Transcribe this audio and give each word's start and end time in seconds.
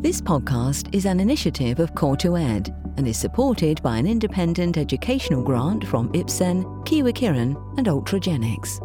This 0.00 0.20
podcast 0.20 0.94
is 0.94 1.06
an 1.06 1.18
initiative 1.18 1.80
of 1.80 1.92
Core2Ed 1.92 2.98
and 2.98 3.08
is 3.08 3.16
supported 3.16 3.82
by 3.82 3.96
an 3.96 4.06
independent 4.06 4.76
educational 4.76 5.42
grant 5.42 5.84
from 5.84 6.12
Ipsen, 6.12 6.62
Kyowa 6.86 7.12
Kirin, 7.12 7.56
and 7.76 7.88
Ultragenyx. 7.88 8.78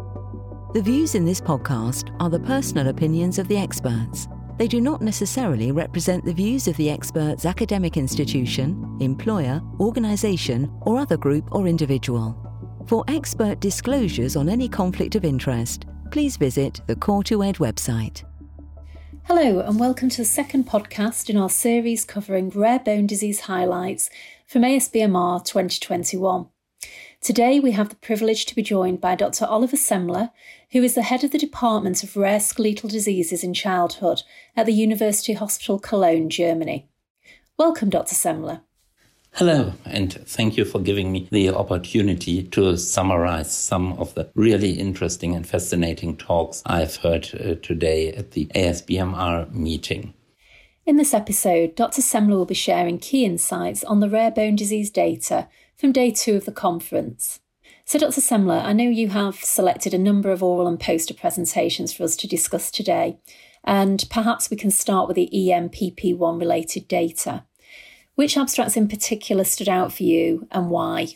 The 0.74 0.82
views 0.82 1.14
in 1.14 1.24
this 1.24 1.40
podcast 1.40 2.12
are 2.18 2.28
the 2.28 2.40
personal 2.40 2.88
opinions 2.88 3.38
of 3.38 3.46
the 3.46 3.56
experts. 3.56 4.26
They 4.58 4.66
do 4.66 4.80
not 4.80 5.02
necessarily 5.02 5.70
represent 5.70 6.24
the 6.24 6.34
views 6.34 6.66
of 6.66 6.76
the 6.78 6.90
expert's 6.90 7.46
academic 7.46 7.96
institution, 7.96 8.98
employer, 8.98 9.62
organisation, 9.78 10.68
or 10.80 10.98
other 10.98 11.16
group 11.16 11.48
or 11.52 11.68
individual. 11.68 12.36
For 12.88 13.04
expert 13.06 13.60
disclosures 13.60 14.34
on 14.34 14.48
any 14.48 14.68
conflict 14.68 15.14
of 15.14 15.24
interest, 15.24 15.86
please 16.10 16.36
visit 16.36 16.80
the 16.88 16.96
Core2Ed 16.96 17.58
website. 17.58 18.24
Hello, 19.26 19.60
and 19.60 19.80
welcome 19.80 20.10
to 20.10 20.18
the 20.18 20.24
second 20.26 20.68
podcast 20.68 21.30
in 21.30 21.38
our 21.38 21.48
series 21.48 22.04
covering 22.04 22.50
rare 22.50 22.78
bone 22.78 23.06
disease 23.06 23.40
highlights 23.40 24.10
from 24.46 24.60
ASBMR 24.60 25.42
2021. 25.42 26.46
Today, 27.22 27.58
we 27.58 27.70
have 27.70 27.88
the 27.88 27.96
privilege 27.96 28.44
to 28.44 28.54
be 28.54 28.62
joined 28.62 29.00
by 29.00 29.14
Dr. 29.14 29.46
Oliver 29.46 29.78
Semmler, 29.78 30.30
who 30.72 30.82
is 30.82 30.94
the 30.94 31.04
head 31.04 31.24
of 31.24 31.30
the 31.30 31.38
Department 31.38 32.04
of 32.04 32.18
Rare 32.18 32.38
Skeletal 32.38 32.90
Diseases 32.90 33.42
in 33.42 33.54
Childhood 33.54 34.22
at 34.54 34.66
the 34.66 34.74
University 34.74 35.32
Hospital 35.32 35.78
Cologne, 35.78 36.28
Germany. 36.28 36.86
Welcome, 37.58 37.88
Dr. 37.88 38.14
Semmler. 38.14 38.60
Hello, 39.38 39.72
and 39.84 40.12
thank 40.28 40.56
you 40.56 40.64
for 40.64 40.78
giving 40.78 41.10
me 41.10 41.26
the 41.32 41.50
opportunity 41.50 42.44
to 42.44 42.76
summarize 42.76 43.52
some 43.52 43.94
of 43.94 44.14
the 44.14 44.30
really 44.36 44.74
interesting 44.74 45.34
and 45.34 45.44
fascinating 45.44 46.16
talks 46.16 46.62
I've 46.64 46.94
heard 46.94 47.28
uh, 47.34 47.56
today 47.60 48.12
at 48.12 48.30
the 48.30 48.46
ASBMR 48.54 49.52
meeting. 49.52 50.14
In 50.86 50.98
this 50.98 51.12
episode, 51.12 51.74
Dr. 51.74 52.00
Semmler 52.00 52.36
will 52.36 52.44
be 52.44 52.54
sharing 52.54 53.00
key 53.00 53.24
insights 53.24 53.82
on 53.82 53.98
the 53.98 54.08
rare 54.08 54.30
bone 54.30 54.54
disease 54.54 54.88
data 54.88 55.48
from 55.76 55.90
day 55.90 56.12
two 56.12 56.36
of 56.36 56.44
the 56.44 56.52
conference. 56.52 57.40
So, 57.84 57.98
Dr. 57.98 58.20
Semmler, 58.20 58.62
I 58.62 58.72
know 58.72 58.88
you 58.88 59.08
have 59.08 59.34
selected 59.34 59.92
a 59.92 59.98
number 59.98 60.30
of 60.30 60.44
oral 60.44 60.68
and 60.68 60.78
poster 60.78 61.12
presentations 61.12 61.92
for 61.92 62.04
us 62.04 62.14
to 62.16 62.28
discuss 62.28 62.70
today, 62.70 63.18
and 63.64 64.06
perhaps 64.10 64.48
we 64.48 64.56
can 64.56 64.70
start 64.70 65.08
with 65.08 65.16
the 65.16 65.28
ENPP1 65.34 66.38
related 66.38 66.86
data. 66.86 67.42
Which 68.14 68.36
abstracts 68.36 68.76
in 68.76 68.86
particular 68.86 69.44
stood 69.44 69.68
out 69.68 69.92
for 69.92 70.04
you 70.04 70.46
and 70.52 70.70
why? 70.70 71.08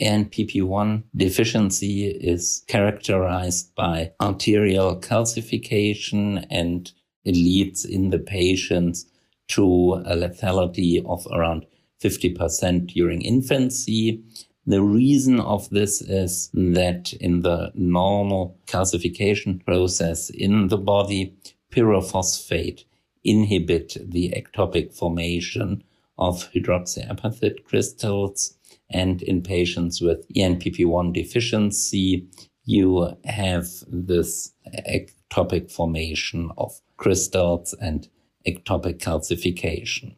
ENPP1 0.00 1.04
deficiency 1.14 2.06
is 2.06 2.64
characterized 2.68 3.74
by 3.74 4.12
arterial 4.20 5.00
calcification 5.00 6.46
and 6.50 6.90
it 7.24 7.34
leads 7.34 7.84
in 7.84 8.10
the 8.10 8.18
patients 8.18 9.06
to 9.48 10.02
a 10.06 10.16
lethality 10.16 11.04
of 11.04 11.26
around 11.32 11.66
50% 12.02 12.86
during 12.86 13.22
infancy. 13.22 14.22
The 14.66 14.82
reason 14.82 15.40
of 15.40 15.68
this 15.70 16.00
is 16.02 16.50
that 16.54 17.12
in 17.14 17.42
the 17.42 17.72
normal 17.74 18.58
calcification 18.66 19.64
process 19.64 20.30
in 20.30 20.68
the 20.68 20.78
body, 20.78 21.34
pyrophosphate 21.70 22.84
inhibit 23.22 23.96
the 24.00 24.30
ectopic 24.36 24.94
formation 24.94 25.82
of 26.18 26.50
hydroxyapatite 26.52 27.64
crystals. 27.64 28.56
And 28.90 29.22
in 29.22 29.42
patients 29.42 30.00
with 30.00 30.26
ENPP1 30.34 31.12
deficiency, 31.12 32.28
you 32.64 33.16
have 33.24 33.66
this 33.88 34.52
ectopic 34.88 35.70
formation 35.70 36.50
of 36.56 36.80
crystals 36.96 37.74
and 37.80 38.08
ectopic 38.46 38.98
calcification. 38.98 40.16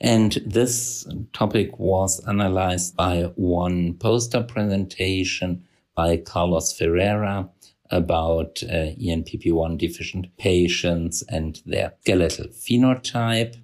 And 0.00 0.38
this 0.46 1.06
topic 1.32 1.78
was 1.78 2.26
analyzed 2.26 2.96
by 2.96 3.32
one 3.36 3.94
poster 3.94 4.42
presentation 4.42 5.64
by 5.94 6.16
Carlos 6.16 6.72
Ferreira 6.72 7.50
about 7.90 8.62
uh, 8.62 8.94
ENPP1 8.96 9.76
deficient 9.76 10.34
patients 10.38 11.22
and 11.28 11.60
their 11.66 11.92
skeletal 12.00 12.46
phenotype. 12.46 13.56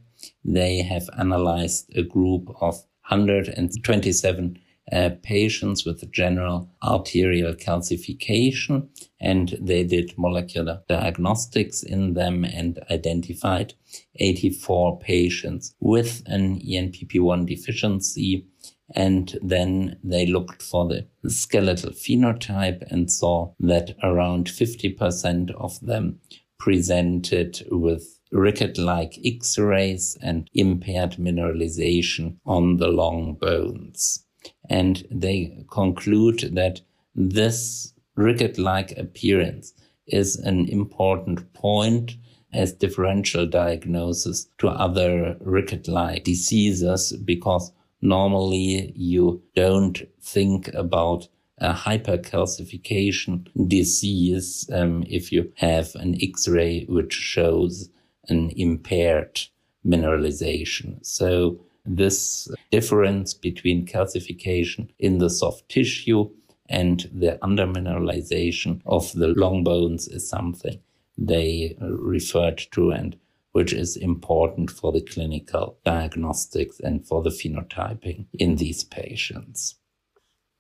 They 0.49 0.83
have 0.83 1.11
analyzed 1.19 1.93
a 1.97 2.03
group 2.03 2.49
of 2.61 2.77
127 3.09 4.59
uh, 4.93 5.11
patients 5.25 5.84
with 5.84 6.09
general 6.12 6.71
arterial 6.84 7.53
calcification 7.55 8.89
and 9.21 9.59
they 9.61 9.83
did 9.83 10.15
molecular 10.17 10.83
diagnostics 10.89 11.83
in 11.83 12.15
them 12.15 12.45
and 12.45 12.79
identified 12.91 13.75
84 14.17 15.01
patients 15.01 15.75
with 15.81 16.23
an 16.27 16.61
ENPP1 16.61 17.47
deficiency. 17.47 18.47
And 18.95 19.37
then 19.43 19.99
they 20.05 20.27
looked 20.27 20.62
for 20.62 20.87
the 20.87 21.09
skeletal 21.29 21.91
phenotype 21.91 22.87
and 22.89 23.11
saw 23.11 23.53
that 23.59 23.97
around 24.05 24.47
50% 24.47 25.51
of 25.56 25.81
them 25.81 26.21
presented 26.61 27.67
with 27.73 28.16
ricket-like 28.37 29.19
X-rays 29.25 30.17
and 30.21 30.49
impaired 30.53 31.13
mineralization 31.13 32.37
on 32.45 32.77
the 32.77 32.89
long 32.89 33.35
bones. 33.35 34.25
And 34.69 35.07
they 35.11 35.65
conclude 35.71 36.51
that 36.55 36.81
this 37.15 37.95
ricket-like 38.15 38.97
appearance 38.99 39.73
is 40.07 40.37
an 40.37 40.69
important 40.69 41.53
point 41.55 42.17
as 42.53 42.73
differential 42.73 43.47
diagnosis 43.47 44.49
to 44.59 44.69
other 44.69 45.37
ricket-like 45.41 46.25
diseases 46.25 47.13
because 47.25 47.73
normally 48.03 48.93
you 48.95 49.43
don't 49.55 50.03
think 50.21 50.69
about 50.75 51.29
a 51.59 51.73
hypercalcification 51.73 53.49
disease 53.67 54.69
um, 54.73 55.03
if 55.09 55.33
you 55.33 55.51
have 55.57 55.95
an 55.95 56.15
X-ray 56.21 56.85
which 56.85 57.15
shows 57.15 57.89
an 58.28 58.50
impaired 58.56 59.41
mineralization. 59.87 61.04
So 61.04 61.60
this 61.84 62.48
difference 62.70 63.34
between 63.34 63.87
calcification 63.87 64.88
in 64.98 65.19
the 65.19 65.31
soft 65.31 65.69
tissue 65.69 66.31
and 66.69 67.09
the 67.12 67.38
undermineralization 67.42 68.82
of 68.87 69.12
the 69.12 69.28
long 69.28 69.62
bones 69.62 70.09
is 70.09 70.28
something 70.28 70.81
they 71.16 71.76
referred 71.81 72.59
to 72.72 72.91
and 72.91 73.16
which 73.53 73.72
is 73.72 73.97
important 73.97 74.70
for 74.70 74.93
the 74.93 75.00
clinical 75.00 75.78
diagnostics 75.84 76.78
and 76.81 77.06
for 77.06 77.22
the 77.22 77.31
phenotyping 77.31 78.26
in 78.34 78.56
these 78.56 78.84
patients. 78.84 79.76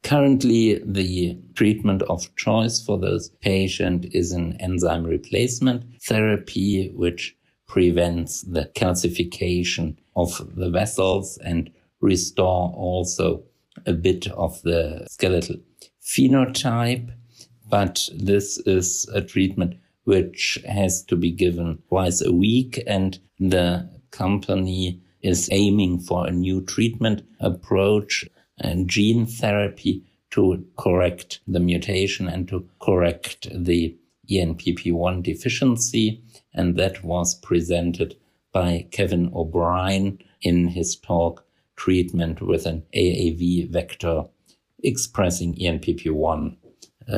Currently, 0.02 0.80
the 0.82 1.36
treatment 1.54 2.02
of 2.02 2.34
choice 2.36 2.80
for 2.82 2.96
those 2.96 3.28
patients 3.40 4.08
is 4.12 4.32
an 4.32 4.54
enzyme 4.60 5.04
replacement 5.04 5.84
therapy, 6.04 6.90
which 6.94 7.36
prevents 7.66 8.42
the 8.42 8.70
calcification 8.74 9.96
of 10.14 10.50
the 10.56 10.70
vessels 10.70 11.38
and 11.38 11.70
restore 12.00 12.72
also 12.74 13.42
a 13.86 13.92
bit 13.92 14.26
of 14.28 14.62
the 14.62 15.06
skeletal 15.10 15.56
phenotype. 16.02 17.10
But 17.68 18.08
this 18.14 18.58
is 18.58 19.08
a 19.12 19.20
treatment 19.20 19.76
which 20.04 20.58
has 20.68 21.02
to 21.04 21.16
be 21.16 21.30
given 21.30 21.82
twice 21.88 22.22
a 22.22 22.32
week 22.32 22.82
and 22.86 23.18
the 23.40 23.90
company 24.12 25.00
is 25.20 25.48
aiming 25.50 25.98
for 25.98 26.26
a 26.26 26.30
new 26.30 26.64
treatment 26.64 27.22
approach 27.40 28.24
and 28.58 28.88
gene 28.88 29.26
therapy 29.26 30.04
to 30.30 30.64
correct 30.78 31.40
the 31.46 31.60
mutation 31.60 32.28
and 32.28 32.48
to 32.48 32.68
correct 32.80 33.48
the 33.52 33.96
ENPP1 34.30 35.22
deficiency 35.22 36.22
and 36.54 36.76
that 36.76 37.04
was 37.04 37.34
presented 37.34 38.16
by 38.52 38.86
Kevin 38.90 39.30
O'Brien 39.34 40.18
in 40.40 40.68
his 40.68 40.96
talk 40.96 41.44
Treatment 41.76 42.40
with 42.40 42.64
an 42.64 42.82
AAV 42.94 43.70
Vector 43.70 44.24
Expressing 44.82 45.54
ENPP1 45.56 46.56
uh, 47.08 47.14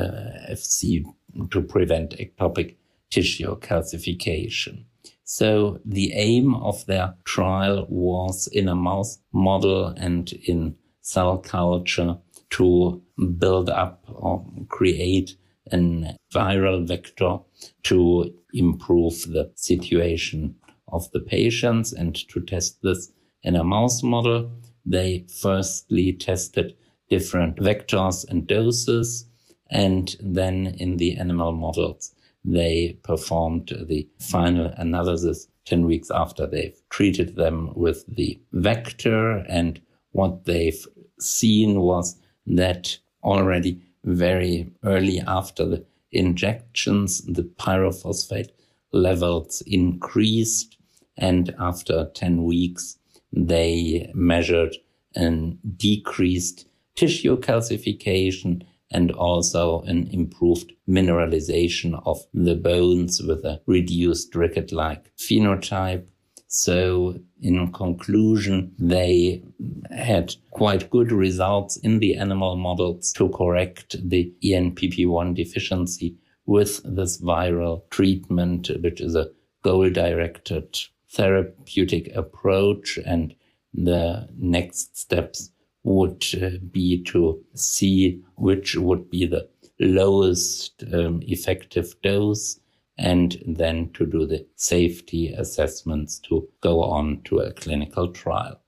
FC 0.51 1.05
to 1.51 1.63
prevent 1.63 2.17
ectopic 2.19 2.77
tissue 3.11 3.59
calcification. 3.61 4.85
So 5.25 5.81
the 5.85 6.13
aim 6.15 6.55
of 6.55 6.87
their 6.87 7.15
trial 7.25 7.87
was 7.89 8.49
in 8.49 8.69
a 8.69 8.75
mouse 8.75 9.19
model 9.33 9.89
and 9.97 10.33
in 10.33 10.77
cell 11.03 11.39
culture 11.39 12.17
to 12.51 13.03
build 13.39 13.71
up 13.71 14.05
or 14.09 14.45
create 14.69 15.37
a 15.73 16.17
viral 16.33 16.87
vector 16.87 17.39
to 17.85 18.35
improve 18.53 19.15
the 19.29 19.51
situation 19.55 20.55
of 20.89 21.11
the 21.13 21.21
patients. 21.21 21.93
And 21.93 22.15
to 22.29 22.41
test 22.41 22.83
this 22.83 23.13
in 23.43 23.57
a 23.57 23.65
mouse 23.65 24.03
model, 24.03 24.51
they 24.85 25.27
firstly 25.41 26.13
tested 26.13 26.75
different 27.11 27.57
vectors 27.57 28.29
and 28.29 28.47
doses. 28.47 29.27
And 29.71 30.17
then 30.21 30.75
in 30.79 30.97
the 30.97 31.17
animal 31.17 31.53
models, 31.53 32.15
they 32.45 32.99
performed 33.03 33.73
the 33.87 34.09
final 34.19 34.73
analysis 34.77 35.49
10 35.67 35.85
weeks 35.85 36.11
after 36.11 36.47
they've 36.47 36.81
treated 36.89 37.37
them 37.37 37.73
with 37.75 38.05
the 38.07 38.41
vector. 38.53 39.45
And 39.49 39.81
what 40.13 40.47
they've 40.47 40.87
seen 41.21 41.81
was 41.81 42.17
that 42.47 42.99
already 43.23 43.83
very 44.05 44.71
early 44.85 45.21
after 45.27 45.65
the 45.67 45.85
injections, 46.13 47.23
the 47.25 47.43
pyrophosphate 47.43 48.51
levels 48.93 49.63
increased. 49.67 50.77
And 51.17 51.55
after 51.59 52.11
10 52.15 52.45
weeks, 52.45 52.99
they 53.33 54.11
measured 54.15 54.77
a 55.17 55.31
decreased 55.77 56.67
tissue 56.95 57.39
calcification 57.39 58.63
and 58.91 59.11
also 59.13 59.83
an 59.83 60.09
improved 60.13 60.73
mineralization 60.89 62.01
of 62.07 62.25
the 62.33 62.55
bones 62.55 63.21
with 63.23 63.45
a 63.45 63.61
reduced 63.67 64.35
ricket-like 64.35 65.15
phenotype. 65.17 66.07
So 66.49 67.21
in 67.43 67.73
conclusion, 67.73 68.75
they 68.79 69.43
had 69.91 70.35
quite 70.51 70.89
good 70.89 71.13
results 71.13 71.77
in 71.77 71.99
the 71.99 72.17
animal 72.17 72.57
models 72.57 73.13
to 73.13 73.29
correct 73.29 73.97
the 74.03 74.33
ENPP1 74.43 75.37
deficiency 75.37 76.17
with 76.47 76.81
this 76.85 77.21
viral 77.21 77.89
treatment, 77.91 78.71
which 78.81 79.03
is 79.03 79.15
a 79.15 79.29
goal 79.63 79.91
directed 79.91 80.79
therapeutic 81.11 82.17
approach. 82.17 82.99
And 83.05 83.35
the 83.75 84.27
next 84.39 84.97
steps 84.97 85.51
would 85.85 86.25
uh, 86.43 86.51
be 86.71 87.03
to 87.05 87.45
see 87.55 88.23
which 88.37 88.75
would 88.75 89.11
be 89.11 89.27
the 89.27 89.47
lowest 89.79 90.83
um, 90.95 91.21
effective 91.27 91.95
dose 92.03 92.59
and 92.99 93.41
then 93.47 93.91
to 93.95 94.05
do 94.05 94.27
the 94.27 94.47
safety 94.57 95.33
assessments 95.33 96.19
to 96.19 96.49
go 96.61 96.83
on 96.83 97.23
to 97.25 97.39
a 97.39 97.53
clinical 97.53 98.13
trial. 98.13 98.61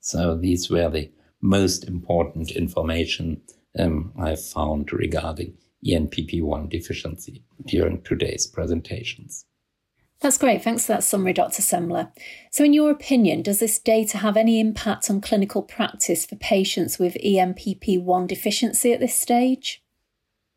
So 0.00 0.36
these 0.36 0.70
were 0.70 0.88
the 0.88 1.10
most 1.40 1.84
important 1.84 2.52
information 2.52 3.42
um, 3.78 4.12
I 4.18 4.36
found 4.36 4.92
regarding 4.92 5.54
ENPP1 5.86 6.70
deficiency 6.70 7.42
during 7.66 8.02
today's 8.02 8.46
presentations. 8.46 9.44
That's 10.20 10.38
great. 10.38 10.62
Thanks 10.62 10.86
for 10.86 10.92
that 10.92 11.04
summary, 11.04 11.34
Dr. 11.34 11.60
Semmler. 11.60 12.10
So, 12.50 12.64
in 12.64 12.72
your 12.72 12.90
opinion, 12.90 13.42
does 13.42 13.60
this 13.60 13.78
data 13.78 14.18
have 14.18 14.36
any 14.36 14.60
impact 14.60 15.10
on 15.10 15.20
clinical 15.20 15.62
practice 15.62 16.24
for 16.24 16.36
patients 16.36 16.98
with 16.98 17.18
ENPP1 17.22 18.26
deficiency 18.26 18.94
at 18.94 19.00
this 19.00 19.14
stage? 19.14 19.82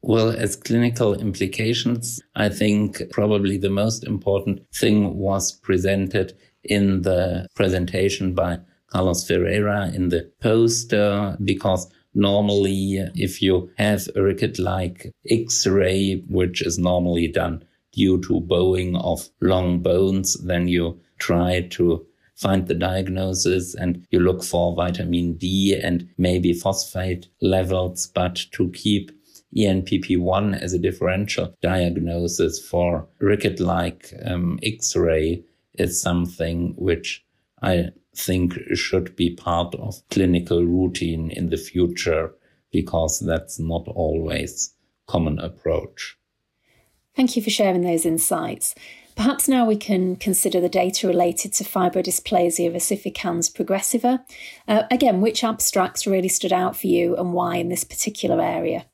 Well, 0.01 0.29
as 0.29 0.55
clinical 0.55 1.13
implications, 1.13 2.21
I 2.35 2.49
think 2.49 3.03
probably 3.11 3.57
the 3.57 3.69
most 3.69 4.05
important 4.05 4.61
thing 4.73 5.17
was 5.17 5.51
presented 5.51 6.37
in 6.63 7.01
the 7.01 7.47
presentation 7.55 8.33
by 8.33 8.59
Carlos 8.91 9.27
Ferreira 9.27 9.91
in 9.93 10.09
the 10.09 10.31
poster, 10.41 11.37
because 11.43 11.91
normally 12.13 13.05
if 13.15 13.41
you 13.41 13.69
have 13.77 14.07
a 14.15 14.23
ricket-like 14.23 15.13
X-ray, 15.29 16.23
which 16.29 16.61
is 16.65 16.79
normally 16.79 17.27
done 17.27 17.63
due 17.91 18.21
to 18.21 18.39
bowing 18.39 18.95
of 18.95 19.29
long 19.41 19.79
bones, 19.79 20.35
then 20.45 20.67
you 20.67 20.99
try 21.19 21.61
to 21.71 22.05
find 22.35 22.67
the 22.67 22.73
diagnosis 22.73 23.75
and 23.75 24.07
you 24.11 24.19
look 24.19 24.43
for 24.43 24.73
vitamin 24.73 25.33
D 25.33 25.77
and 25.77 26.07
maybe 26.17 26.53
phosphate 26.53 27.27
levels, 27.41 28.07
but 28.15 28.45
to 28.53 28.71
keep 28.71 29.11
ENPP1 29.55 30.59
as 30.61 30.73
a 30.73 30.79
differential 30.79 31.55
diagnosis 31.61 32.59
for 32.59 33.07
ricket-like 33.19 34.13
um, 34.25 34.59
X-ray 34.63 35.43
is 35.73 36.01
something 36.01 36.73
which 36.77 37.25
I 37.61 37.89
think 38.15 38.53
should 38.73 39.15
be 39.15 39.35
part 39.35 39.73
of 39.75 40.01
clinical 40.09 40.63
routine 40.63 41.31
in 41.31 41.49
the 41.49 41.57
future 41.57 42.31
because 42.71 43.19
that's 43.19 43.59
not 43.59 43.87
always 43.87 44.73
common 45.07 45.39
approach. 45.39 46.17
Thank 47.15 47.35
you 47.35 47.41
for 47.41 47.49
sharing 47.49 47.81
those 47.81 48.05
insights. 48.05 48.75
Perhaps 49.15 49.49
now 49.49 49.65
we 49.65 49.75
can 49.75 50.15
consider 50.15 50.61
the 50.61 50.69
data 50.69 51.07
related 51.07 51.51
to 51.53 51.63
fibrodysplasia 51.63 52.73
ossificans 52.73 53.49
progressiva. 53.49 54.23
Uh, 54.67 54.83
again, 54.89 55.19
which 55.19 55.43
abstracts 55.43 56.07
really 56.07 56.29
stood 56.29 56.53
out 56.53 56.77
for 56.77 56.87
you 56.87 57.17
and 57.17 57.33
why 57.33 57.57
in 57.57 57.67
this 57.67 57.83
particular 57.83 58.41
area? 58.41 58.85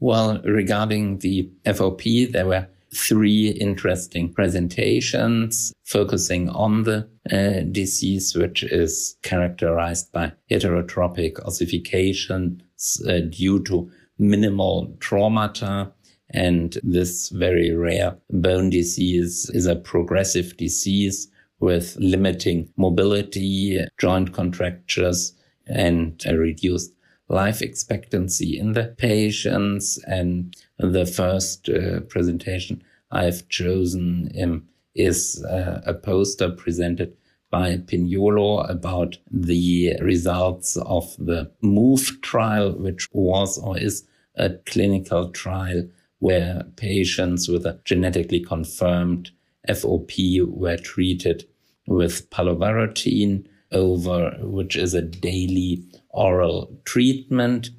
Well, 0.00 0.40
regarding 0.42 1.18
the 1.18 1.50
FOP, 1.66 2.30
there 2.30 2.46
were 2.46 2.68
three 2.94 3.48
interesting 3.48 4.32
presentations 4.32 5.72
focusing 5.84 6.48
on 6.50 6.84
the 6.84 7.08
uh, 7.30 7.64
disease, 7.70 8.34
which 8.34 8.62
is 8.62 9.16
characterized 9.22 10.10
by 10.12 10.32
heterotrophic 10.50 11.44
ossification 11.44 12.62
uh, 13.06 13.20
due 13.28 13.62
to 13.64 13.90
minimal 14.18 14.94
traumata. 14.98 15.92
And 16.30 16.78
this 16.82 17.30
very 17.30 17.72
rare 17.72 18.16
bone 18.30 18.70
disease 18.70 19.50
is 19.52 19.66
a 19.66 19.76
progressive 19.76 20.56
disease 20.56 21.28
with 21.60 21.96
limiting 21.98 22.68
mobility, 22.76 23.84
joint 23.98 24.32
contractures, 24.32 25.32
and 25.66 26.22
a 26.26 26.36
reduced 26.36 26.92
life 27.28 27.62
expectancy 27.62 28.58
in 28.58 28.72
the 28.72 28.94
patients. 28.96 29.98
And 30.06 30.56
the 30.78 31.06
first 31.06 31.68
uh, 31.68 32.00
presentation 32.00 32.82
I've 33.10 33.48
chosen 33.48 34.30
um, 34.42 34.68
is 34.94 35.44
uh, 35.44 35.82
a 35.86 35.94
poster 35.94 36.50
presented 36.50 37.16
by 37.50 37.78
Pignolo 37.78 38.68
about 38.68 39.16
the 39.30 39.96
results 40.00 40.76
of 40.76 41.16
the 41.18 41.50
MOVE 41.62 42.20
trial, 42.20 42.72
which 42.72 43.08
was 43.12 43.58
or 43.58 43.78
is 43.78 44.06
a 44.36 44.50
clinical 44.66 45.30
trial 45.30 45.88
where 46.18 46.64
patients 46.76 47.48
with 47.48 47.64
a 47.64 47.80
genetically 47.84 48.40
confirmed 48.40 49.30
FOP 49.68 50.46
were 50.46 50.76
treated 50.76 51.48
with 51.86 52.28
palovarotene 52.30 53.46
over, 53.72 54.36
which 54.40 54.76
is 54.76 54.94
a 54.94 55.02
daily 55.02 55.84
oral 56.10 56.80
treatment 56.84 57.70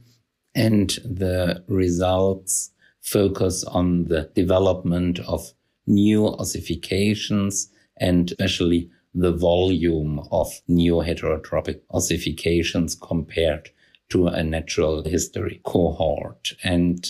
and 0.56 0.90
the 1.04 1.64
results 1.68 2.72
focus 3.02 3.64
on 3.64 4.06
the 4.06 4.30
development 4.36 5.20
of 5.20 5.54
new 5.88 6.28
ossifications 6.28 7.70
and 7.98 8.32
especially 8.32 8.90
the 9.14 9.32
volume 9.32 10.20
of 10.32 10.52
new 10.68 10.96
heterotrophic 10.96 11.82
ossifications 11.92 12.96
compared 12.96 13.70
to 14.10 14.28
a 14.28 14.44
natural 14.44 15.04
history 15.04 15.62
cohort. 15.64 16.54
And 16.64 17.04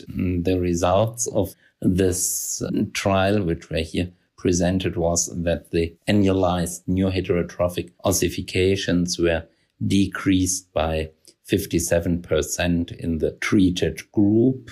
the 0.43 0.59
results 0.59 1.27
of 1.27 1.55
this 1.81 2.61
trial, 2.93 3.43
which 3.43 3.69
were 3.69 3.77
here 3.77 4.11
presented, 4.37 4.95
was 4.95 5.27
that 5.43 5.71
the 5.71 5.95
annualized 6.07 6.87
new 6.87 7.07
heterotrophic 7.07 7.91
ossifications 8.03 9.17
were 9.19 9.45
decreased 9.85 10.71
by 10.73 11.11
57% 11.49 12.91
in 12.97 13.17
the 13.17 13.31
treated 13.41 14.11
group 14.11 14.69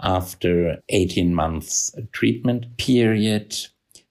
after 0.00 0.78
18 0.88 1.34
months 1.34 1.94
treatment 2.12 2.76
period. 2.76 3.56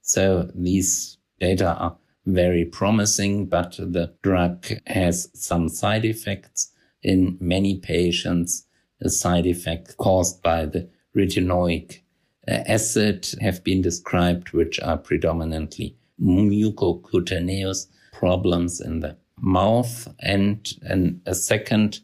So 0.01 0.50
these 0.53 1.18
data 1.39 1.75
are 1.75 1.98
very 2.25 2.65
promising, 2.65 3.48
but 3.48 3.77
the 3.77 4.13
drug 4.22 4.68
has 4.88 5.29
some 5.34 5.70
side 5.70 6.06
effects 6.06 6.72
in 7.01 7.38
many 7.39 7.79
patients. 7.79 8.65
A 9.01 9.10
side 9.10 9.46
effect 9.46 9.96
caused 9.98 10.44
by 10.44 10.65
the 10.65 10.89
retinoic 11.15 12.01
acid 12.48 13.29
have 13.41 13.63
been 13.63 13.82
described, 13.82 14.51
which 14.51 14.79
are 14.82 14.98
predominantly 14.98 15.96
mucocutaneous 16.22 17.88
problems 18.12 18.82
in 18.82 19.00
the 19.00 19.15
mouth 19.41 20.08
and, 20.19 20.74
and 20.81 21.22
a 21.25 21.36
second 21.36 22.00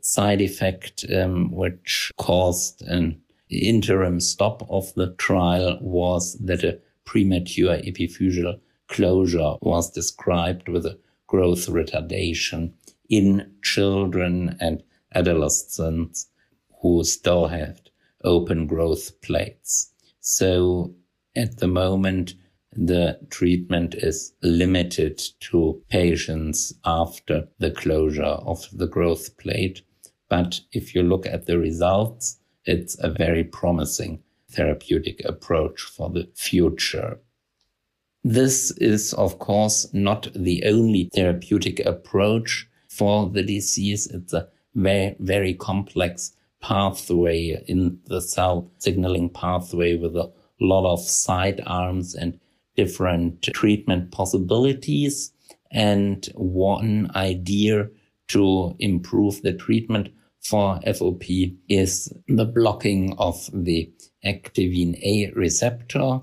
side 0.00 0.40
effect 0.40 1.04
um, 1.14 1.50
which 1.50 2.10
caused 2.18 2.82
an 2.82 3.20
interim 3.50 4.20
stop 4.20 4.66
of 4.70 4.92
the 4.94 5.12
trial 5.14 5.78
was 5.80 6.34
that 6.40 6.64
a 6.64 6.78
premature 7.04 7.76
epiphyseal 7.78 8.58
closure 8.88 9.54
was 9.60 9.90
described 9.90 10.68
with 10.68 10.84
a 10.86 10.98
growth 11.26 11.66
retardation 11.66 12.72
in 13.08 13.50
children 13.62 14.56
and 14.60 14.82
adolescents 15.14 16.26
who 16.80 17.04
still 17.04 17.46
had 17.48 17.90
open 18.24 18.66
growth 18.66 19.20
plates. 19.20 19.92
So 20.20 20.94
at 21.36 21.58
the 21.58 21.68
moment, 21.68 22.34
the 22.72 23.18
treatment 23.30 23.94
is 23.94 24.32
limited 24.42 25.20
to 25.40 25.82
patients 25.88 26.74
after 26.84 27.48
the 27.58 27.70
closure 27.70 28.22
of 28.22 28.68
the 28.72 28.86
growth 28.86 29.36
plate. 29.38 29.82
But 30.28 30.60
if 30.72 30.94
you 30.94 31.02
look 31.02 31.26
at 31.26 31.46
the 31.46 31.58
results, 31.58 32.38
it's 32.64 32.96
a 33.02 33.10
very 33.10 33.44
promising 33.44 34.22
therapeutic 34.50 35.24
approach 35.24 35.80
for 35.80 36.10
the 36.10 36.28
future. 36.34 37.18
This 38.24 38.70
is, 38.72 39.14
of 39.14 39.38
course, 39.38 39.86
not 39.92 40.28
the 40.34 40.64
only 40.64 41.10
therapeutic 41.14 41.80
approach 41.80 42.68
for 42.88 43.28
the 43.30 43.42
disease. 43.42 44.06
It's 44.08 44.32
a 44.32 44.48
very, 44.74 45.16
very 45.18 45.54
complex 45.54 46.32
pathway 46.60 47.62
in 47.66 48.00
the 48.06 48.20
cell 48.20 48.70
signaling 48.78 49.30
pathway 49.30 49.96
with 49.96 50.16
a 50.16 50.30
lot 50.60 50.92
of 50.92 51.00
side 51.00 51.62
arms 51.66 52.14
and 52.14 52.38
different 52.78 53.42
treatment 53.52 54.12
possibilities. 54.12 55.32
And 55.72 56.24
one 56.34 57.10
idea 57.16 57.88
to 58.28 58.76
improve 58.78 59.42
the 59.42 59.52
treatment 59.52 60.08
for 60.40 60.78
FOP 60.86 61.56
is 61.68 62.12
the 62.28 62.44
blocking 62.44 63.14
of 63.18 63.50
the 63.52 63.92
activin 64.24 64.96
A 65.02 65.32
receptor. 65.34 66.20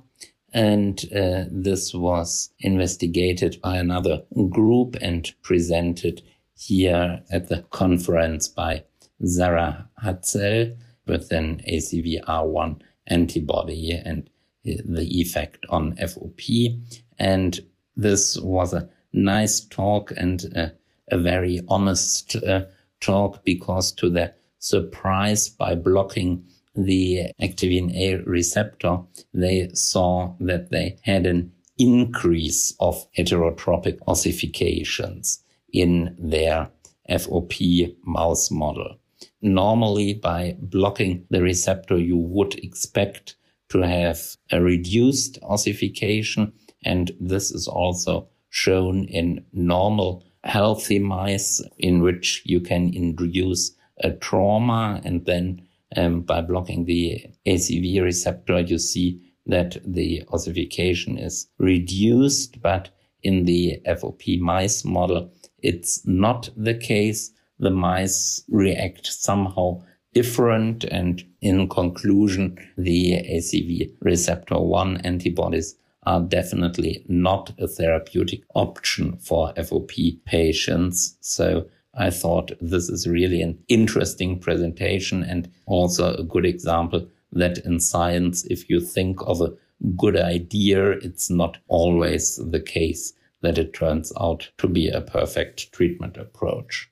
And 0.53 1.03
uh, 1.13 1.43
this 1.51 1.93
was 1.93 2.49
investigated 2.59 3.59
by 3.61 3.75
another 3.75 4.23
group 4.49 4.95
and 5.01 5.29
presented 5.43 6.21
here 6.57 7.21
at 7.29 7.49
the 7.49 7.63
conference 7.71 8.47
by 8.47 8.85
Sarah 9.21 9.89
Hatsell 10.01 10.77
with 11.05 11.31
an 11.33 11.61
ACVR1 11.69 12.79
antibody 13.07 13.91
and 13.91 14.29
the 14.65 15.07
effect 15.21 15.65
on 15.69 15.95
FOP. 15.97 16.79
And 17.19 17.59
this 17.95 18.37
was 18.39 18.73
a 18.73 18.89
nice 19.13 19.61
talk 19.61 20.11
and 20.17 20.43
a, 20.55 20.73
a 21.11 21.17
very 21.17 21.61
honest 21.69 22.35
uh, 22.35 22.65
talk 22.99 23.43
because 23.45 23.91
to 23.93 24.09
their 24.09 24.33
surprise 24.59 25.49
by 25.49 25.75
blocking 25.75 26.43
the 26.75 27.31
activin 27.41 27.95
A 27.95 28.17
receptor, 28.23 28.99
they 29.33 29.69
saw 29.73 30.33
that 30.39 30.71
they 30.71 30.97
had 31.03 31.25
an 31.25 31.51
increase 31.77 32.73
of 32.79 33.07
heterotrophic 33.13 33.99
ossifications 34.07 35.41
in 35.71 36.15
their 36.19 36.69
FOP 37.09 37.95
mouse 38.05 38.49
model. 38.51 38.97
Normally, 39.41 40.13
by 40.13 40.57
blocking 40.59 41.25
the 41.29 41.41
receptor, 41.41 41.97
you 41.97 42.17
would 42.17 42.55
expect 42.55 43.35
to 43.69 43.81
have 43.81 44.19
a 44.51 44.61
reduced 44.61 45.39
ossification. 45.43 46.53
And 46.83 47.11
this 47.19 47.51
is 47.51 47.67
also 47.67 48.29
shown 48.49 49.05
in 49.05 49.45
normal 49.53 50.23
healthy 50.43 50.99
mice 50.99 51.63
in 51.79 52.01
which 52.01 52.41
you 52.45 52.59
can 52.59 52.93
induce 52.93 53.71
a 54.03 54.11
trauma 54.11 55.01
and 55.03 55.25
then 55.25 55.61
um, 55.95 56.21
by 56.21 56.41
blocking 56.41 56.85
the 56.85 57.25
ACV 57.45 58.01
receptor, 58.01 58.59
you 58.59 58.77
see 58.77 59.21
that 59.45 59.77
the 59.85 60.23
ossification 60.31 61.17
is 61.17 61.47
reduced, 61.57 62.61
but 62.61 62.89
in 63.23 63.45
the 63.45 63.79
FOP 63.85 64.39
mice 64.39 64.83
model, 64.83 65.31
it's 65.59 66.05
not 66.05 66.49
the 66.57 66.73
case. 66.73 67.31
The 67.59 67.69
mice 67.69 68.43
react 68.49 69.07
somehow 69.07 69.83
different. 70.15 70.85
And 70.85 71.23
in 71.41 71.69
conclusion, 71.69 72.57
the 72.77 73.13
ACV 73.13 73.91
receptor 74.01 74.57
1 74.57 74.97
antibodies 75.01 75.75
are 76.03 76.21
definitely 76.21 77.03
not 77.07 77.53
a 77.59 77.67
therapeutic 77.67 78.41
option 78.55 79.17
for 79.17 79.53
FOP 79.57 80.23
patients. 80.25 81.17
So 81.21 81.67
I 81.93 82.09
thought 82.09 82.51
this 82.61 82.89
is 82.89 83.07
really 83.07 83.41
an 83.41 83.57
interesting 83.67 84.39
presentation 84.39 85.23
and 85.23 85.51
also 85.65 86.15
a 86.15 86.23
good 86.23 86.45
example 86.45 87.07
that 87.31 87.57
in 87.59 87.79
science, 87.79 88.45
if 88.45 88.69
you 88.69 88.79
think 88.79 89.19
of 89.21 89.41
a 89.41 89.53
good 89.97 90.17
idea, 90.17 90.91
it's 90.91 91.29
not 91.29 91.57
always 91.67 92.37
the 92.37 92.59
case 92.59 93.13
that 93.41 93.57
it 93.57 93.73
turns 93.73 94.13
out 94.19 94.49
to 94.57 94.67
be 94.67 94.87
a 94.89 95.01
perfect 95.01 95.71
treatment 95.73 96.17
approach. 96.17 96.89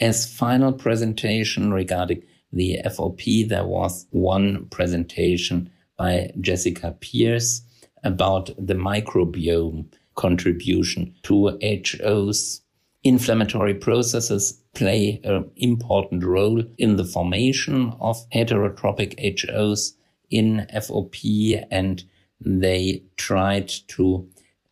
As 0.00 0.30
final 0.30 0.72
presentation 0.72 1.72
regarding 1.72 2.22
the 2.54 2.80
FOP, 2.84 3.48
there 3.48 3.66
was 3.66 4.06
one 4.10 4.66
presentation 4.66 5.70
by 5.96 6.30
Jessica 6.40 6.96
Pierce 7.00 7.62
about 8.02 8.50
the 8.58 8.74
microbiome 8.74 9.86
contribution 10.14 11.14
to 11.24 11.58
HOs. 11.62 12.60
Inflammatory 13.02 13.74
processes 13.74 14.62
play 14.74 15.20
an 15.24 15.50
important 15.56 16.24
role 16.24 16.62
in 16.78 16.96
the 16.96 17.04
formation 17.04 17.92
of 18.00 18.28
heterotrophic 18.30 19.14
HOs 19.18 19.94
in 20.30 20.66
FOP, 20.72 21.64
and 21.70 22.04
they 22.40 23.02
tried 23.16 23.68
to 23.88 24.28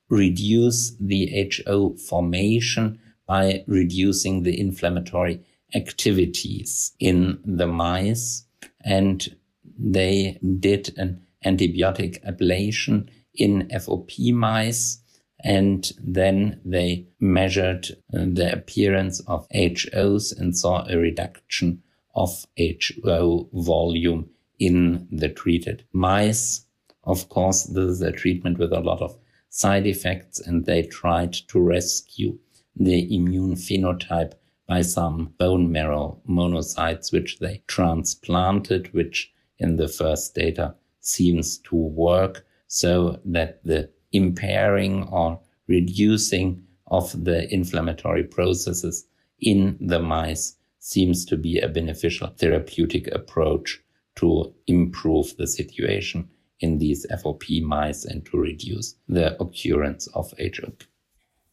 reduce 0.09 0.95
the 1.01 1.51
HO 1.67 1.97
formation 1.97 2.99
by 3.27 3.65
reducing 3.67 4.43
the 4.43 4.59
inflammatory 4.59 5.41
activities 5.75 6.93
in 6.99 7.39
the 7.45 7.67
mice. 7.67 8.45
And 8.85 9.37
they 9.79 10.39
did 10.61 10.95
an 10.97 11.23
antibiotic 11.45 12.23
ablation 12.25 13.09
in 13.35 13.69
FOP 13.69 14.33
mice. 14.33 14.99
And 15.45 15.91
then 15.99 16.61
they 16.65 17.07
measured 17.19 17.89
uh, 18.15 18.27
the 18.33 18.53
appearance 18.53 19.21
of 19.27 19.49
HOs 19.53 20.31
and 20.33 20.57
saw 20.57 20.87
a 20.89 20.97
reduction 20.97 21.83
of 22.15 22.47
HO 22.59 23.49
volume 23.53 24.31
in 24.59 25.09
the 25.11 25.29
treated 25.29 25.85
mice. 25.93 26.65
Of 27.05 27.29
course, 27.29 27.65
this 27.65 27.85
is 27.85 28.03
a 28.03 28.13
treatment 28.13 28.59
with 28.59 28.73
a 28.73 28.81
lot 28.81 29.03
of 29.03 29.19
side 29.49 29.87
effects, 29.87 30.39
and 30.39 30.65
they 30.65 30.83
tried 30.83 31.33
to 31.33 31.61
rescue 31.61 32.39
the 32.77 33.15
immune 33.15 33.55
phenotype 33.55 34.35
by 34.73 34.81
some 34.81 35.35
bone 35.37 35.71
marrow 35.71 36.19
monocytes, 36.27 37.13
which 37.13 37.41
they 37.41 37.63
transplanted, 37.67 38.89
which 38.95 39.31
in 39.59 39.77
the 39.77 39.87
first 39.87 40.35
data 40.35 40.75
seems 41.01 41.59
to 41.59 41.77
work 41.77 42.47
so 42.69 43.21
that 43.23 43.63
the 43.65 43.91
impairing 44.13 45.03
or 45.09 45.39
reducing 45.69 46.65
of 46.87 47.07
the 47.23 47.53
inflammatory 47.53 48.25
processes 48.25 49.05
in 49.41 49.77
the 49.79 50.01
mice 50.01 50.57
seems 50.79 51.27
to 51.27 51.37
be 51.37 51.59
a 51.59 51.69
beneficial 51.69 52.29
therapeutic 52.29 53.09
approach 53.09 53.79
to 54.17 54.55
improve 54.69 55.37
the 55.37 55.47
situation 55.47 56.27
in 56.61 56.79
these 56.79 57.05
FOP 57.11 57.61
mice 57.63 58.07
and 58.07 58.25
to 58.25 58.39
reduce 58.39 58.95
the 59.07 59.37
occurrence 59.39 60.07
of 60.15 60.33
HOP. 60.39 60.83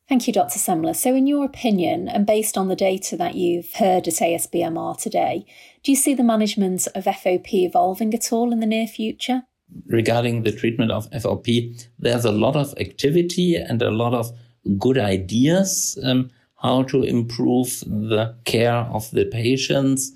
Thank 0.10 0.26
you, 0.26 0.34
Dr. 0.34 0.58
Semmler. 0.58 0.96
So, 0.96 1.14
in 1.14 1.28
your 1.28 1.46
opinion, 1.46 2.10
and 2.10 2.26
based 2.26 2.58
on 2.58 2.68
the 2.68 2.76
data 2.76 3.16
that 3.18 3.36
you've 3.36 3.74
heard 3.74 4.08
at 4.08 4.16
ASBMR 4.16 5.00
today, 5.00 5.46
do 5.84 5.92
you 5.92 5.96
see 5.96 6.16
the 6.16 6.24
management 6.24 6.88
of 6.96 7.06
FOP 7.06 7.54
evolving 7.54 8.16
at 8.16 8.34
all 8.34 8.52
in 8.52 8.60
the 8.60 8.66
near 8.66 8.88
future? 8.88 9.44
Regarding 9.86 10.42
the 10.42 10.52
treatment 10.52 10.90
of 10.90 11.08
FOP, 11.12 11.80
there's 12.00 12.26
a 12.26 12.32
lot 12.32 12.56
of 12.56 12.74
activity 12.80 13.54
and 13.54 13.84
a 13.84 13.92
lot 13.92 14.16
of 14.16 14.32
good 14.80 14.98
ideas 14.98 16.00
um, 16.04 16.32
how 16.64 16.82
to 16.84 17.04
improve 17.04 17.82
the 17.82 18.36
care 18.46 18.88
of 18.92 19.12
the 19.12 19.26
patients. 19.26 20.12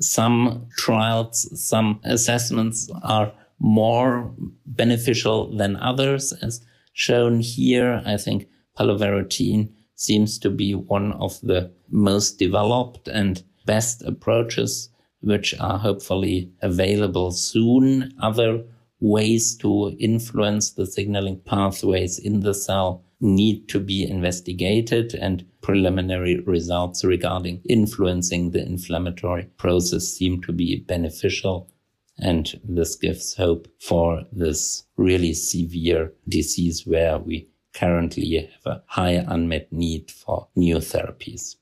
Some 0.00 0.68
trials, 0.78 1.46
some 1.62 2.00
assessments 2.02 2.90
are 3.02 3.30
more 3.58 4.34
beneficial 4.64 5.54
than 5.54 5.76
others, 5.76 6.32
as 6.32 6.64
shown 6.94 7.40
here. 7.40 8.02
I 8.06 8.16
think 8.16 8.48
palovarotene 8.78 9.70
seems 9.94 10.38
to 10.38 10.50
be 10.50 10.74
one 10.74 11.12
of 11.12 11.40
the 11.40 11.70
most 11.90 12.38
developed 12.38 13.08
and 13.08 13.42
best 13.66 14.02
approaches, 14.02 14.90
which 15.20 15.54
are 15.60 15.78
hopefully 15.78 16.50
available 16.60 17.30
soon. 17.30 18.12
Other 18.20 18.64
ways 19.00 19.56
to 19.56 19.94
influence 19.98 20.70
the 20.70 20.86
signaling 20.86 21.40
pathways 21.40 22.18
in 22.18 22.40
the 22.40 22.54
cell 22.54 23.04
need 23.20 23.68
to 23.68 23.80
be 23.80 24.08
investigated 24.08 25.14
and 25.14 25.44
preliminary 25.60 26.40
results 26.40 27.04
regarding 27.04 27.62
influencing 27.68 28.50
the 28.50 28.64
inflammatory 28.64 29.44
process 29.56 30.04
seem 30.08 30.42
to 30.42 30.52
be 30.52 30.80
beneficial. 30.80 31.70
And 32.18 32.60
this 32.62 32.94
gives 32.96 33.34
hope 33.34 33.66
for 33.80 34.22
this 34.30 34.84
really 34.96 35.32
severe 35.32 36.12
disease 36.28 36.86
where 36.86 37.18
we 37.18 37.48
currently 37.74 38.50
have 38.64 38.66
a 38.72 38.82
high 38.86 39.24
unmet 39.26 39.72
need 39.72 40.10
for 40.10 40.48
new 40.56 40.76
therapies. 40.76 41.56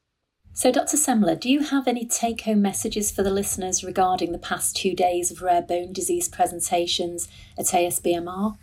So, 0.54 0.71
Dr. 0.71 0.99
Semmler, 0.99 1.40
do 1.40 1.50
you 1.50 1.61
have 1.61 1.88
any 1.88 2.04
take 2.04 2.42
home 2.42 2.61
messages 2.61 3.11
for 3.11 3.23
the 3.23 3.31
listeners 3.31 3.83
regarding 3.83 4.33
the 4.33 4.38
past 4.38 4.76
two 4.76 4.95
days 4.95 5.31
of 5.31 5.40
rare 5.40 5.62
bone 5.62 5.95
disease 5.95 6.28
presentations 6.28 7.26
at 7.59 7.66
ASBMR? 7.66 8.57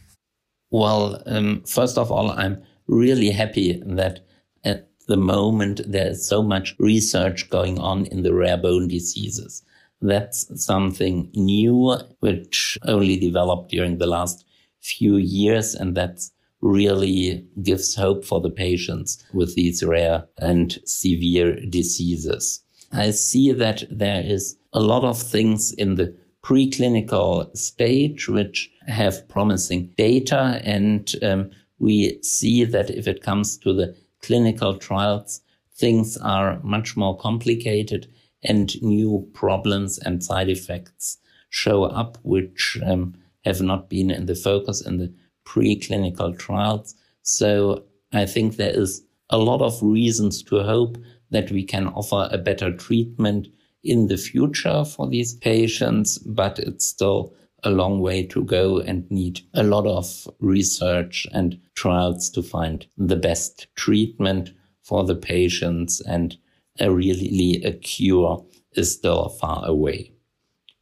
Well, 0.70 1.24
um, 1.26 1.64
first 1.66 1.98
of 1.98 2.12
all, 2.12 2.30
I'm 2.30 2.62
really 2.86 3.32
happy 3.32 3.82
that 3.86 4.20
at 4.64 4.88
the 5.08 5.18
moment 5.18 5.82
there 5.88 6.10
is 6.10 6.28
so 6.28 6.44
much 6.44 6.76
research 6.78 7.50
going 7.50 7.80
on 7.80 8.06
in 8.06 8.22
the 8.22 8.36
rare 8.36 8.58
bone 8.58 8.88
diseases. 8.88 9.64
That's 10.00 10.64
something 10.64 11.32
new, 11.34 11.98
which 12.20 12.78
only 12.84 13.18
developed 13.18 13.72
during 13.72 13.98
the 13.98 14.08
last 14.08 14.46
few 14.80 15.18
years, 15.18 15.74
and 15.74 15.98
that's 15.98 16.32
really 16.62 17.46
gives 17.64 17.96
hope 17.96 18.26
for 18.26 18.42
the 18.42 18.50
patients 18.50 19.24
with 19.34 19.56
these 19.56 19.84
rare 19.84 20.26
and 20.38 20.80
severe 20.86 21.60
diseases. 21.70 22.62
I 22.92 23.12
see 23.12 23.52
that 23.52 23.84
there 23.90 24.22
is 24.26 24.58
a 24.74 24.80
lot 24.80 25.04
of 25.04 25.22
things 25.22 25.72
in 25.74 25.96
the 25.96 26.16
preclinical 26.44 27.56
stage 27.56 28.28
which 28.28 28.72
have 28.88 29.28
promising 29.28 29.94
data. 29.98 30.62
And 30.64 31.14
um, 31.22 31.52
we 31.80 32.22
see 32.24 32.64
that 32.66 32.90
if 32.90 33.08
it 33.08 33.22
comes 33.22 33.58
to 33.60 33.74
the 33.74 33.96
clinical 34.22 34.76
trials, 34.76 35.42
things 35.76 36.18
are 36.18 36.60
much 36.64 36.98
more 36.98 37.18
complicated 37.18 38.08
and 38.44 38.82
new 38.82 39.30
problems 39.34 40.00
and 40.00 40.24
side 40.24 40.50
effects 40.50 41.18
show 41.50 41.84
up, 41.84 42.18
which 42.24 42.78
um, 42.86 43.16
have 43.44 43.62
not 43.62 43.90
been 43.90 44.10
in 44.12 44.26
the 44.26 44.36
focus 44.36 44.86
in 44.86 44.98
the 44.98 45.14
preclinical 45.50 46.38
trials. 46.38 46.96
So 47.24 47.84
I 48.14 48.26
think 48.26 48.56
there 48.56 48.78
is 48.78 49.04
a 49.30 49.38
lot 49.38 49.62
of 49.62 49.82
reasons 49.82 50.44
to 50.44 50.64
hope 50.64 50.98
that 51.32 51.52
we 51.52 51.64
can 51.64 51.88
offer 51.88 52.30
a 52.32 52.38
better 52.38 52.72
treatment 52.76 53.48
in 53.84 54.08
the 54.08 54.18
future 54.18 54.84
for 54.84 55.08
these 55.08 55.36
patients, 55.36 56.18
but 56.20 56.60
it's 56.60 56.86
still 56.86 57.34
a 57.64 57.70
long 57.70 58.00
way 58.00 58.26
to 58.26 58.44
go 58.44 58.80
and 58.80 59.10
need 59.12 59.42
a 59.54 59.64
lot 59.64 59.86
of 59.86 60.28
research 60.40 61.28
and 61.34 61.60
trials 61.76 62.30
to 62.30 62.42
find 62.42 62.88
the 62.98 63.16
best 63.16 63.68
treatment 63.76 64.52
for 64.84 65.04
the 65.04 65.16
patients 65.16 66.02
and 66.02 66.38
a 66.80 66.92
really 66.92 67.62
a 67.64 67.74
cure 67.74 68.44
is 68.74 68.94
still 68.94 69.30
far 69.30 69.66
away. 69.66 70.14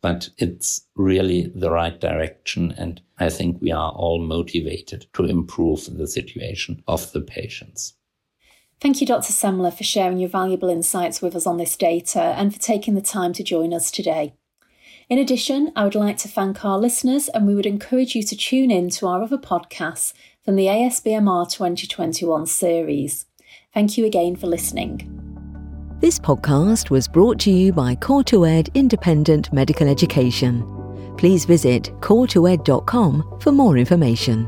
But 0.08 0.30
it's 0.38 0.88
really 0.96 1.52
the 1.54 1.70
right 1.70 2.00
direction. 2.00 2.74
And 2.78 3.02
I 3.20 3.28
think 3.28 3.62
we 3.62 3.74
are 3.74 3.92
all 3.92 4.22
motivated 4.26 5.08
to 5.12 5.26
improve 5.26 5.98
the 5.98 6.08
situation 6.08 6.82
of 6.88 7.12
the 7.12 7.20
patients. 7.20 7.94
Thank 8.80 9.02
you, 9.02 9.08
Dr. 9.08 9.34
Semmler, 9.34 9.74
for 9.74 9.84
sharing 9.84 10.18
your 10.18 10.30
valuable 10.30 10.70
insights 10.70 11.22
with 11.22 11.36
us 11.36 11.46
on 11.46 11.58
this 11.58 11.76
data 11.76 12.22
and 12.38 12.54
for 12.54 12.60
taking 12.62 12.96
the 12.96 13.02
time 13.02 13.34
to 13.34 13.44
join 13.44 13.74
us 13.74 13.92
today. 13.92 14.34
In 15.10 15.20
addition, 15.20 15.74
I 15.76 15.84
would 15.84 15.96
like 15.96 16.16
to 16.20 16.30
thank 16.30 16.64
our 16.64 16.78
listeners 16.78 17.28
and 17.28 17.46
we 17.46 17.54
would 17.54 17.66
encourage 17.66 18.16
you 18.16 18.24
to 18.24 18.36
tune 18.38 18.72
in 18.72 18.90
to 18.92 19.08
our 19.08 19.22
other 19.22 19.38
podcasts 19.38 20.14
from 20.46 20.56
the 20.56 20.68
ASBMR 20.68 21.52
2021 21.52 22.46
series. 22.46 23.26
Thank 23.74 23.98
you 23.98 24.06
again 24.06 24.38
for 24.38 24.48
listening. 24.48 25.17
This 26.00 26.20
podcast 26.20 26.92
was 26.92 27.08
brought 27.08 27.40
to 27.40 27.50
you 27.50 27.74
by 27.74 27.96
Core2Ed 27.96 28.72
Independent 28.76 29.52
Medical 29.52 29.90
Education. 29.90 30.62
Please 31.18 31.44
visit 31.44 31.86
core2ed.com 32.02 33.40
for 33.42 33.52
more 33.52 33.78
information. 33.78 34.48